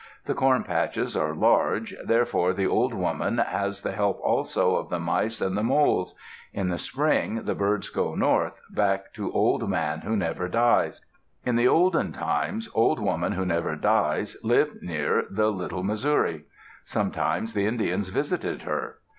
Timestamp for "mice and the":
4.99-5.61